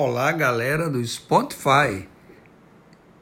[0.00, 2.06] Olá, galera do Spotify.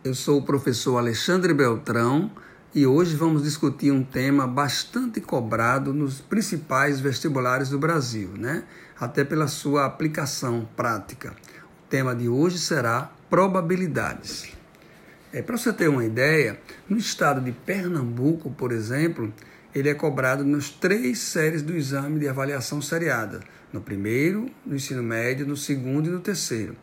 [0.05, 2.31] Eu sou o professor Alexandre Beltrão
[2.75, 8.65] e hoje vamos discutir um tema bastante cobrado nos principais vestibulares do Brasil, né?
[9.01, 11.31] Até pela sua aplicação prática.
[11.31, 14.53] O tema de hoje será probabilidades.
[15.33, 19.33] É, Para você ter uma ideia, no estado de Pernambuco, por exemplo,
[19.77, 23.41] ele é cobrado nas três séries do exame de avaliação seriada,
[23.71, 26.75] no primeiro, no ensino médio, no segundo e no terceiro.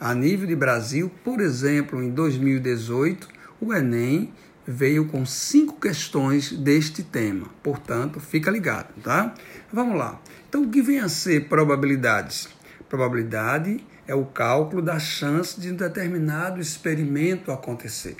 [0.00, 3.28] A nível de Brasil, por exemplo, em 2018,
[3.60, 4.32] o Enem
[4.66, 7.46] veio com cinco questões deste tema.
[7.62, 9.32] Portanto, fica ligado, tá?
[9.72, 10.20] Vamos lá.
[10.48, 12.48] Então, o que vem a ser probabilidades?
[12.88, 18.16] Probabilidade é o cálculo da chance de um determinado experimento acontecer.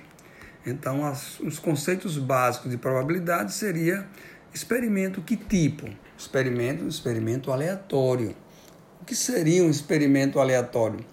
[0.66, 4.06] Então, as, os conceitos básicos de probabilidade seria
[4.52, 5.88] experimento que tipo?
[6.16, 8.34] Experimento, experimento aleatório.
[9.00, 11.04] O que seria um experimento aleatório?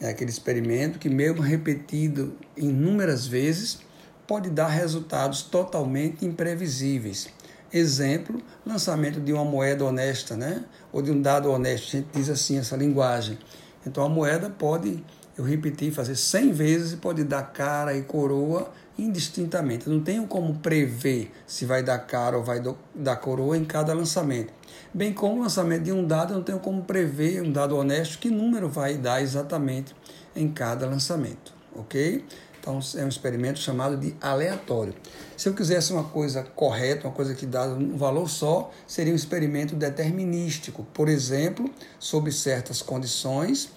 [0.00, 3.80] É aquele experimento que, mesmo repetido inúmeras vezes,
[4.26, 7.28] pode dar resultados totalmente imprevisíveis.
[7.72, 10.64] Exemplo, lançamento de uma moeda honesta, né?
[10.92, 11.88] Ou de um dado honesto.
[11.88, 13.38] A gente diz assim essa linguagem.
[13.84, 15.04] Então a moeda pode,
[15.36, 19.88] eu repetir, fazer 100 vezes e pode dar cara e coroa indistintamente.
[19.88, 22.62] Não tenho como prever se vai dar cara ou vai
[22.94, 24.52] dar coroa em cada lançamento.
[24.92, 28.18] Bem como o lançamento de um dado, eu não tenho como prever um dado honesto
[28.18, 29.94] que número vai dar exatamente
[30.34, 32.24] em cada lançamento, ok?
[32.60, 34.94] Então é um experimento chamado de aleatório.
[35.36, 39.16] Se eu quisesse uma coisa correta, uma coisa que dá um valor só, seria um
[39.16, 40.82] experimento determinístico.
[40.94, 43.70] Por exemplo, sob certas condições,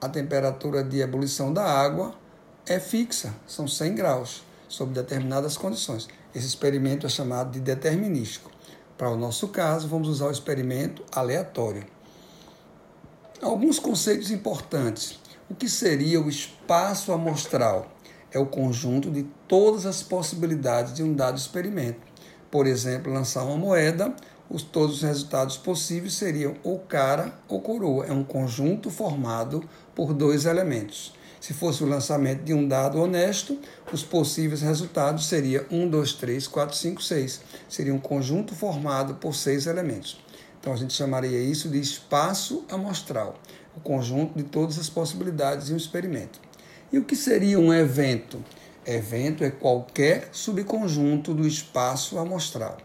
[0.00, 2.14] a temperatura de ebulição da água
[2.66, 6.08] é fixa, são 100 graus sob determinadas condições.
[6.34, 8.50] Esse experimento é chamado de determinístico.
[8.96, 11.84] Para o nosso caso, vamos usar o experimento aleatório.
[13.42, 15.20] Alguns conceitos importantes.
[15.50, 17.92] O que seria o espaço amostral?
[18.30, 22.00] É o conjunto de todas as possibilidades de um dado experimento.
[22.50, 24.14] Por exemplo, lançar uma moeda,
[24.48, 28.06] os, todos os resultados possíveis seriam ou cara ou coroa.
[28.06, 31.12] É um conjunto formado por dois elementos.
[31.42, 33.58] Se fosse o lançamento de um dado honesto,
[33.92, 37.40] os possíveis resultados seriam 1, 2, 3, 4, 5, 6.
[37.68, 40.20] Seria um conjunto formado por seis elementos.
[40.60, 43.34] Então a gente chamaria isso de espaço amostral,
[43.76, 46.40] o conjunto de todas as possibilidades de um experimento.
[46.92, 48.40] E o que seria um evento?
[48.86, 52.78] Evento é qualquer subconjunto do espaço amostral.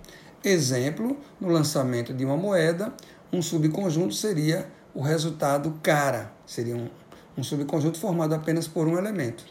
[0.44, 2.92] Exemplo, no lançamento de uma moeda,
[3.32, 6.90] um subconjunto seria o resultado cara, seria um
[7.38, 9.46] um subconjunto formado apenas por um elemento.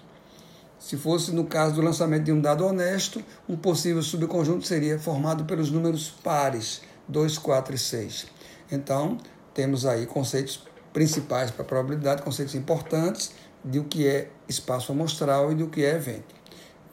[0.78, 5.44] Se fosse no caso do lançamento de um dado honesto, um possível subconjunto seria formado
[5.44, 8.26] pelos números pares 2, 4 e 6.
[8.70, 9.18] Então,
[9.54, 13.32] temos aí conceitos principais para a probabilidade, conceitos importantes
[13.64, 16.34] de o que é espaço amostral e do que é evento.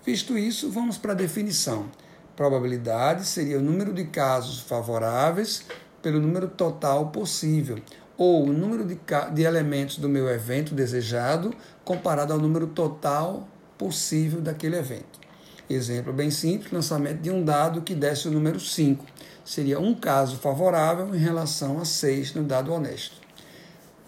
[0.06, 1.90] Visto isso, vamos para a definição.
[2.36, 5.64] Probabilidade seria o número de casos favoráveis
[6.02, 7.80] pelo número total possível,
[8.18, 9.00] ou o número de,
[9.34, 11.54] de elementos do meu evento desejado
[11.84, 13.48] comparado ao número total
[13.78, 15.20] possível daquele evento.
[15.70, 19.06] Exemplo bem simples: lançamento de um dado que desse o número 5.
[19.44, 23.16] Seria um caso favorável em relação a 6 no dado honesto.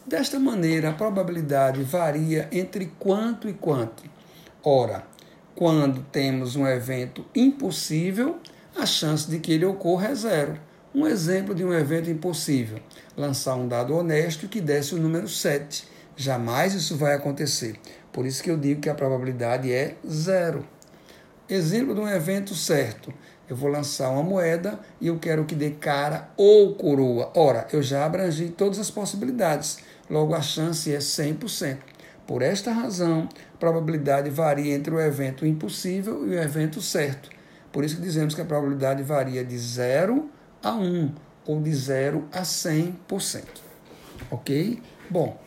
[0.05, 4.03] Desta maneira, a probabilidade varia entre quanto e quanto.
[4.63, 5.03] Ora,
[5.55, 8.39] quando temos um evento impossível,
[8.77, 10.59] a chance de que ele ocorra é zero.
[10.95, 12.79] Um exemplo de um evento impossível:
[13.17, 15.85] lançar um dado honesto que desse o número 7.
[16.15, 17.75] Jamais isso vai acontecer.
[18.13, 20.65] Por isso que eu digo que a probabilidade é zero.
[21.49, 23.13] Exemplo de um evento certo.
[23.49, 27.29] Eu vou lançar uma moeda e eu quero que dê cara ou coroa.
[27.35, 29.79] Ora, eu já abrangi todas as possibilidades.
[30.09, 31.77] Logo, a chance é 100%.
[32.25, 37.29] Por esta razão, a probabilidade varia entre o evento impossível e o evento certo.
[37.69, 40.31] Por isso que dizemos que a probabilidade varia de zero
[40.65, 41.13] a 1
[41.45, 43.43] ou de 0 a 100%.
[44.31, 44.81] Ok?
[45.07, 45.39] Bom,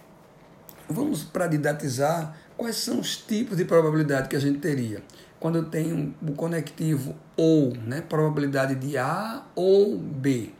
[0.88, 5.02] vamos para didatizar quais são os tipos de probabilidade que a gente teria.
[5.40, 10.50] Quando eu tenho o conectivo ou, né, probabilidade de A ou B.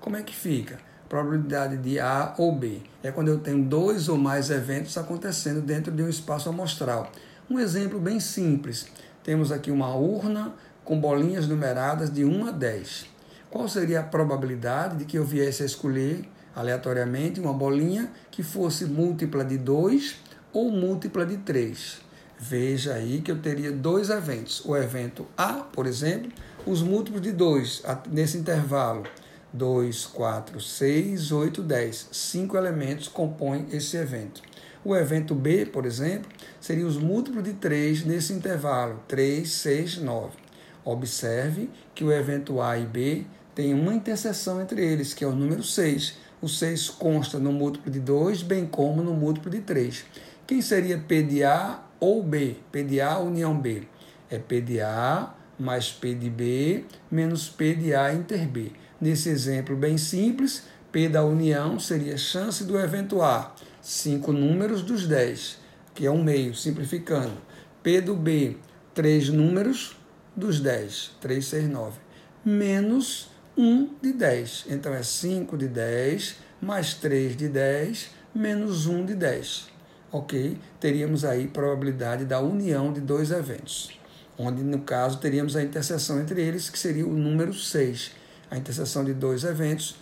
[0.00, 0.78] Como é que fica?
[1.08, 2.82] Probabilidade de A ou B.
[3.02, 7.10] É quando eu tenho dois ou mais eventos acontecendo dentro de um espaço amostral.
[7.50, 8.86] Um exemplo bem simples.
[9.24, 10.52] Temos aqui uma urna
[10.84, 13.17] com bolinhas numeradas de 1 a 10
[13.50, 18.84] qual seria a probabilidade de que eu viesse a escolher aleatoriamente uma bolinha que fosse
[18.84, 20.16] múltipla de 2
[20.52, 22.00] ou múltipla de 3.
[22.38, 24.64] Veja aí que eu teria dois eventos.
[24.64, 26.30] O evento A, por exemplo,
[26.66, 29.04] os múltiplos de 2 nesse intervalo
[29.52, 32.08] 2, 4, 6, 8, 10.
[32.12, 34.42] Cinco elementos compõem esse evento.
[34.84, 36.30] O evento B, por exemplo,
[36.60, 40.36] seria os múltiplos de 3 nesse intervalo, 3, 6, 9.
[40.84, 43.26] Observe que o evento A e B
[43.58, 46.14] tem uma interseção entre eles, que é o número 6.
[46.40, 50.04] O 6 consta no múltiplo de 2, bem como no múltiplo de 3.
[50.46, 52.54] Quem seria P de A ou B?
[52.70, 53.82] P de A união B.
[54.30, 58.70] É P de A mais P de B menos P de A inter B.
[59.00, 60.62] Nesse exemplo bem simples,
[60.92, 65.58] P da união seria chance do evento A, cinco números dos 10,
[65.96, 67.36] que é um meio, simplificando.
[67.82, 68.56] P do B,
[68.94, 69.96] três números
[70.36, 71.98] dos 10, 3, 6, 9,
[72.44, 74.66] menos 1 de 10.
[74.68, 79.68] Então é 5 de 10 mais 3 de 10 menos 1 de 10.
[80.12, 80.56] Ok?
[80.78, 83.90] Teríamos aí probabilidade da união de dois eventos,
[84.38, 88.12] onde no caso teríamos a interseção entre eles, que seria o número 6.
[88.48, 89.96] A interseção de dois eventos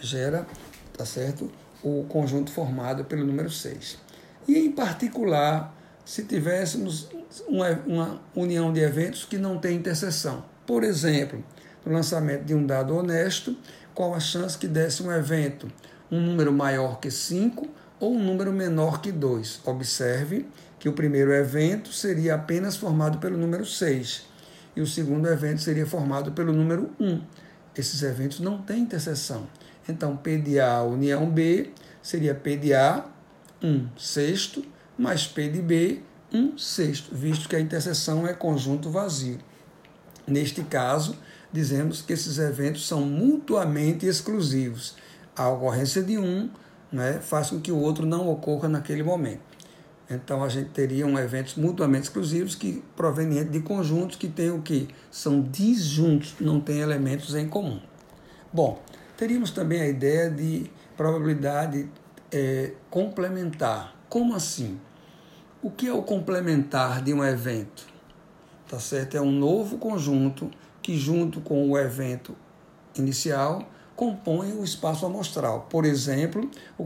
[0.00, 0.46] gera,
[0.96, 1.52] tá certo?
[1.82, 3.98] O conjunto formado pelo número 6.
[4.48, 7.08] E em particular, se tivéssemos
[7.46, 10.44] uma, uma união de eventos que não tem interseção.
[10.66, 11.44] Por exemplo,
[11.84, 13.56] no lançamento de um dado honesto,
[13.94, 15.68] qual a chance que desse um evento
[16.10, 17.66] um número maior que 5
[17.98, 19.62] ou um número menor que 2.
[19.64, 20.46] Observe
[20.78, 24.26] que o primeiro evento seria apenas formado pelo número 6
[24.76, 27.22] e o segundo evento seria formado pelo número 1.
[27.76, 29.46] Esses eventos não têm interseção.
[29.88, 31.70] Então, P de A união B
[32.02, 33.06] seria P de A
[33.62, 34.62] 1 sexto
[34.98, 36.00] mais P de B
[36.32, 39.38] 1 sexto, visto que a interseção é conjunto vazio.
[40.26, 41.16] Neste caso,
[41.52, 44.96] dizemos que esses eventos são mutuamente exclusivos.
[45.36, 46.48] A ocorrência de um
[46.90, 49.52] né, faz com que o outro não ocorra naquele momento.
[50.10, 54.60] Então a gente teria um eventos mutuamente exclusivos que provenientes de conjuntos que têm o
[54.60, 54.88] que?
[55.10, 57.80] São disjuntos, não têm elementos em comum.
[58.52, 58.82] Bom,
[59.16, 61.88] teríamos também a ideia de probabilidade
[62.30, 63.96] é, complementar.
[64.08, 64.78] Como assim?
[65.62, 67.86] O que é o complementar de um evento?
[68.68, 69.16] Tá certo?
[69.16, 70.50] É um novo conjunto
[70.82, 72.36] que, junto com o evento
[72.96, 75.66] inicial, compõe o espaço amostral.
[75.70, 76.84] Por exemplo, o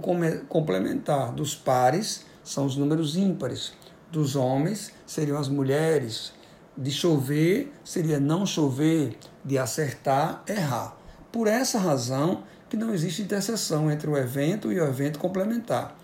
[0.48, 3.72] complementar dos pares são os números ímpares,
[4.12, 6.32] dos homens seriam as mulheres,
[6.76, 10.96] de chover seria não chover, de acertar, errar.
[11.32, 15.96] Por essa razão que não existe interseção entre o evento e o evento complementar.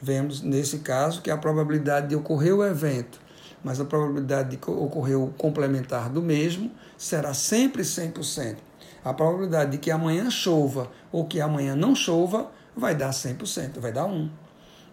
[0.00, 3.20] Vemos nesse caso que a probabilidade de ocorrer o evento
[3.62, 8.56] mas a probabilidade de ocorrer o complementar do mesmo será sempre 100%.
[9.04, 13.92] A probabilidade de que amanhã chova ou que amanhã não chova vai dar 100%, vai
[13.92, 14.30] dar 1.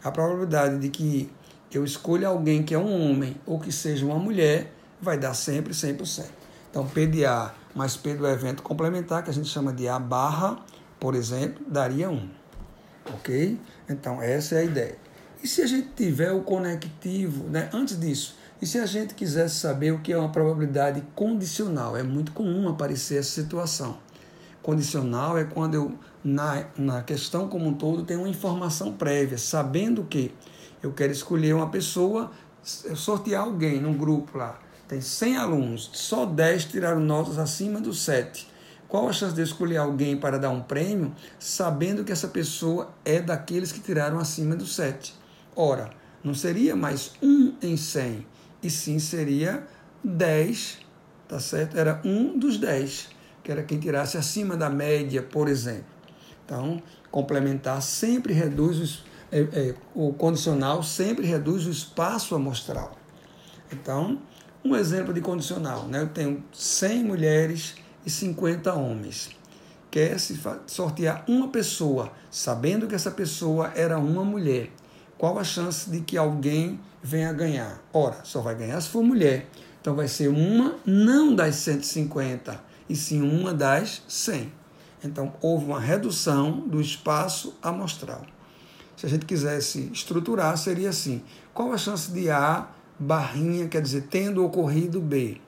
[0.03, 1.29] A probabilidade de que
[1.71, 4.71] eu escolha alguém que é um homem ou que seja uma mulher
[5.01, 6.25] vai dar sempre 100%.
[6.69, 9.99] Então, P de A mais P do evento complementar, que a gente chama de A
[9.99, 10.57] barra,
[10.99, 12.29] por exemplo, daria 1.
[13.13, 13.59] Ok?
[13.87, 14.97] Então, essa é a ideia.
[15.43, 17.69] E se a gente tiver o conectivo, né?
[17.71, 22.01] antes disso, e se a gente quisesse saber o que é uma probabilidade condicional, é
[22.01, 23.99] muito comum aparecer essa situação.
[24.63, 25.93] Condicional é quando eu,
[26.23, 30.33] na, na questão como um todo, tenho uma informação prévia, sabendo que
[30.81, 32.31] eu quero escolher uma pessoa,
[32.63, 34.59] sortear alguém num grupo lá.
[34.87, 38.47] Tem 100 alunos, só 10 tiraram notas acima do 7.
[38.87, 42.89] Qual a chance de eu escolher alguém para dar um prêmio, sabendo que essa pessoa
[43.05, 45.13] é daqueles que tiraram acima do 7?
[45.55, 45.89] Ora,
[46.23, 48.25] não seria mais 1 em 100,
[48.61, 49.65] e sim seria
[50.03, 50.79] 10,
[51.27, 51.77] tá certo?
[51.77, 53.09] Era um dos 10,
[53.43, 55.85] que era quem tirasse acima da média, por exemplo.
[56.45, 62.97] Então, complementar sempre reduz os, é, é, o condicional sempre reduz o espaço amostral.
[63.71, 64.19] Então,
[64.63, 66.01] um exemplo de condicional, né?
[66.01, 69.29] Eu tenho 100 mulheres e 50 homens.
[69.91, 74.69] Quer se sortear uma pessoa, sabendo que essa pessoa era uma mulher
[75.17, 77.81] qual a chance de que alguém venha ganhar?
[77.91, 79.47] Ora, só vai ganhar se for mulher.
[79.81, 82.59] Então vai ser uma não das 150,
[82.89, 84.51] e sim uma das 100.
[85.03, 88.25] Então houve uma redução do espaço amostral.
[88.95, 91.21] Se a gente quisesse estruturar, seria assim:
[91.53, 92.67] qual a chance de A
[92.99, 95.39] barrinha, quer dizer, tendo ocorrido B?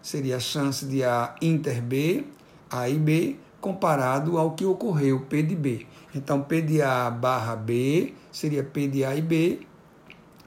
[0.00, 2.24] Seria a chance de A inter B,
[2.70, 5.86] A e B, comparado ao que ocorreu, P de B.
[6.14, 9.60] Então, P de A barra B seria P de A e B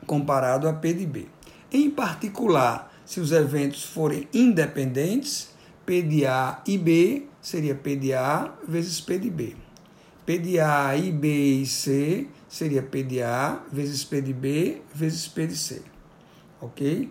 [0.06, 1.26] comparado a P de B.
[1.72, 5.50] Em particular, se os eventos forem independentes,
[5.86, 9.56] P de A e B seria P de A vezes P de B.
[10.26, 14.82] P de A e B e C seria P de A vezes P de B
[14.94, 15.82] vezes P de C.
[16.60, 17.10] Ok?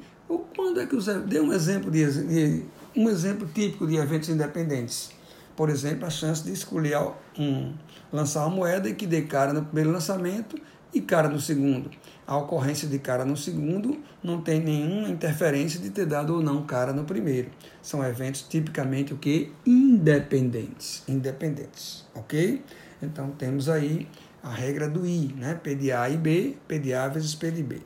[0.55, 2.63] Quando é que os dê um exemplo de
[2.97, 5.11] um exemplo típico de eventos independentes?
[5.57, 6.99] Por exemplo, a chance de escolher
[7.39, 7.73] um,
[8.13, 10.57] lançar uma moeda e que dê cara no primeiro lançamento
[10.93, 11.91] e cara no segundo.
[12.27, 16.65] A ocorrência de cara no segundo não tem nenhuma interferência de ter dado ou não
[16.65, 17.51] cara no primeiro.
[17.83, 22.65] São eventos tipicamente o que independentes, independentes, ok?
[23.03, 24.09] Então temos aí
[24.43, 25.55] a regra do I, né?
[25.55, 27.81] P de A e B, P de A vezes P de B.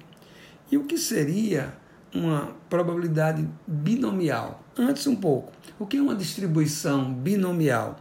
[0.70, 1.74] E o que seria
[2.18, 4.62] uma probabilidade binomial?
[4.76, 5.52] Antes um pouco.
[5.78, 7.96] O que é uma distribuição binomial?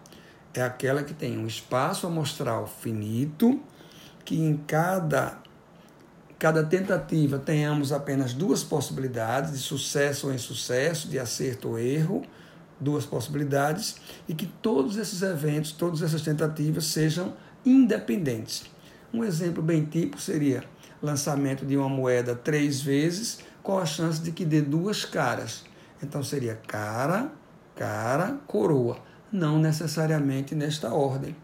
[0.54, 3.62] É aquela que tem um espaço amostral finito
[4.26, 5.38] que em cada,
[6.38, 12.24] cada tentativa tenhamos apenas duas possibilidades, de sucesso ou insucesso, de acerto ou erro,
[12.80, 13.98] duas possibilidades,
[14.28, 17.34] e que todos esses eventos, todas essas tentativas sejam
[17.66, 18.66] independentes.
[19.14, 20.64] Um exemplo bem típico seria
[21.02, 25.66] lançamento de uma moeda três vezes, qual a chance de que dê duas caras?
[26.02, 27.30] Então seria cara,
[27.76, 28.98] cara, coroa,
[29.30, 31.36] não necessariamente nesta ordem.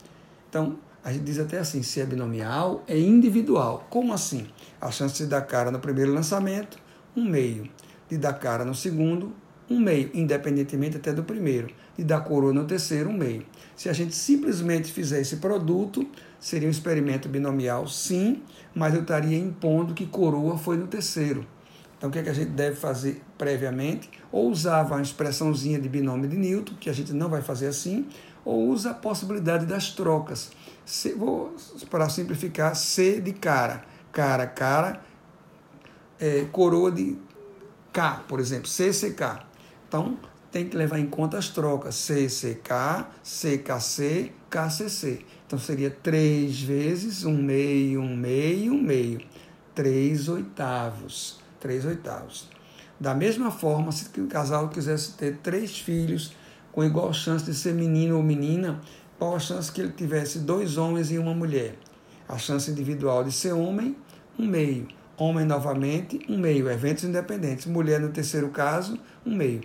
[0.49, 3.85] Então, a gente diz até assim, se é binomial, é individual.
[3.89, 4.47] Como assim?
[4.79, 6.77] A chance de dar cara no primeiro lançamento,
[7.13, 7.69] um meio.
[8.07, 9.33] De dar cara no segundo,
[9.69, 11.73] um meio, independentemente até do primeiro.
[11.97, 13.45] De dar coroa no terceiro, um meio.
[13.75, 16.07] Se a gente simplesmente fizer esse produto,
[16.39, 18.41] seria um experimento binomial, sim,
[18.73, 21.45] mas eu estaria impondo que coroa foi no terceiro.
[22.03, 24.11] Então, o que, é que a gente deve fazer previamente?
[24.29, 28.09] Ou usava uma expressãozinha de binômio de Newton, que a gente não vai fazer assim,
[28.43, 30.51] ou usa a possibilidade das trocas.
[30.85, 31.55] C, vou,
[31.89, 33.85] para simplificar, C de cara.
[34.11, 35.01] Cara, cara,
[36.19, 37.17] é, coroa de
[37.93, 39.39] K, por exemplo, CCK.
[39.87, 40.17] Então,
[40.51, 41.95] tem que levar em conta as trocas.
[41.95, 45.21] CCK, CKC, KCC.
[45.47, 49.21] Então, seria três vezes um meio, um meio, um meio.
[49.73, 51.41] Três oitavos.
[51.63, 52.49] Três oitavos.
[52.99, 56.33] Da mesma forma, se o casal quisesse ter três filhos
[56.73, 58.81] com igual chance de ser menino ou menina,
[59.17, 61.77] qual a chance que ele tivesse dois homens e uma mulher?
[62.27, 63.95] A chance individual de ser homem,
[64.37, 64.89] um meio.
[65.15, 66.69] Homem novamente, um meio.
[66.69, 67.65] Eventos independentes.
[67.65, 69.61] Mulher, no terceiro caso, um meio.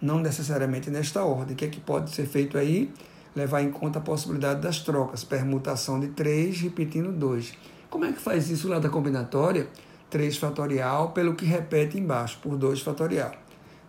[0.00, 1.54] Não necessariamente nesta ordem.
[1.54, 2.94] O que é que pode ser feito aí?
[3.34, 5.24] Levar em conta a possibilidade das trocas.
[5.24, 7.54] Permutação de 3 repetindo 2.
[7.90, 9.68] Como é que faz isso lá da combinatória?
[10.10, 13.32] 3 fatorial pelo que repete embaixo, por 2 fatorial.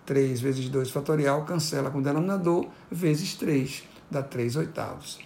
[0.06, 5.20] 3 vezes 2 fatorial cancela com o denominador, vezes 3 dá 3 oitavos.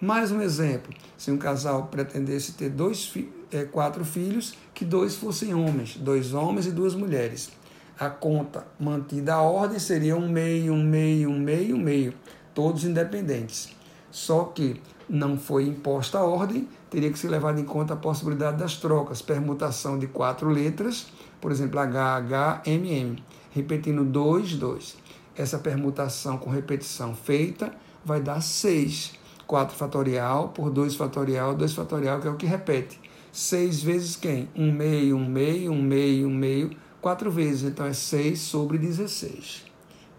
[0.00, 3.12] Mais um exemplo: se um casal pretendesse ter dois,
[3.50, 7.50] é, quatro filhos, que dois fossem homens, dois homens e duas mulheres.
[7.98, 12.12] A conta mantida a ordem seria um meio, um meio, um meio, um meio,
[12.54, 13.74] todos independentes.
[14.10, 18.56] Só que não foi imposta a ordem, teria que ser levado em conta a possibilidade
[18.56, 21.08] das trocas, permutação de quatro letras,
[21.42, 24.96] por exemplo, HHMM, repetindo 2, 2.
[25.36, 27.70] Essa permutação com repetição feita
[28.02, 29.12] vai dar 6.
[29.46, 32.98] 4 fatorial por 2 fatorial, 2 fatorial, que é o que repete.
[33.30, 34.48] 6 vezes quem?
[34.56, 36.70] 1 meio, 1 meio, 1 meio, 1 meio,
[37.02, 37.64] 4 vezes.
[37.64, 39.66] Então é 6 sobre 16.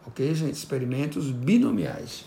[0.05, 0.53] Ok, gente?
[0.53, 2.25] Experimentos binomiais.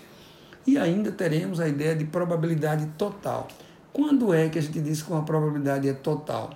[0.67, 3.47] E ainda teremos a ideia de probabilidade total.
[3.93, 6.51] Quando é que a gente diz que uma probabilidade é total?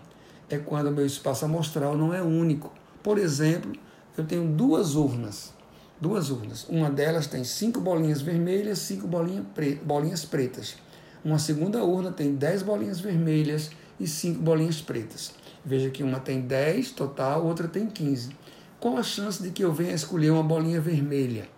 [0.48, 2.72] É quando o meu espaço amostral não é único.
[3.02, 3.72] Por exemplo,
[4.16, 5.54] eu tenho duas urnas
[6.00, 6.66] duas urnas.
[6.68, 10.76] Uma delas tem cinco bolinhas vermelhas, cinco bolinhas pretas.
[11.24, 15.32] Uma segunda urna tem dez bolinhas vermelhas e cinco bolinhas pretas.
[15.64, 18.36] Veja que uma tem 10 total, outra tem 15.
[18.78, 21.48] Qual a chance de que eu venha escolher uma bolinha vermelha?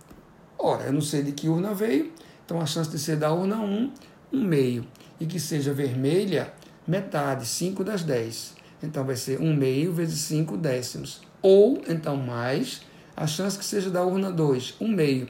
[0.57, 2.13] Ora, eu não sei de que urna veio,
[2.45, 3.93] então a chance de ser da urna 1,
[4.33, 4.87] um meio.
[5.19, 6.53] E que seja vermelha,
[6.87, 8.55] metade, 5 das 10.
[8.83, 11.23] Então vai ser 1 meio vezes 5 décimos.
[11.43, 12.83] Ou, então, mais
[13.17, 15.29] a chance que seja da urna 2, 1 um meio,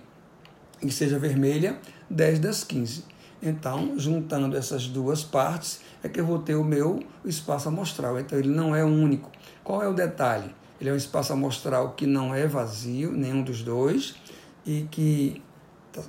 [0.82, 1.78] e seja vermelha,
[2.10, 3.04] 10 das 15.
[3.42, 8.18] Então, juntando essas duas partes, é que eu vou ter o meu espaço amostral.
[8.18, 9.30] Então, ele não é único.
[9.62, 10.54] Qual é o detalhe?
[10.80, 14.16] Ele é um espaço amostral que não é vazio, nenhum dos dois,
[14.64, 15.42] e que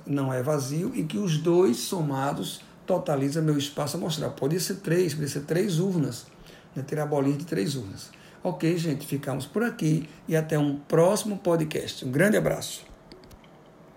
[0.06, 4.30] não é vazio, e que os dois somados totaliza meu espaço amostral.
[4.30, 6.26] Pode ser três, pode ser três urnas,
[6.74, 6.82] né?
[6.82, 8.10] ter a bolinha de três urnas.
[8.42, 12.04] Ok, gente, ficamos por aqui e até um próximo podcast.
[12.04, 12.87] Um grande abraço.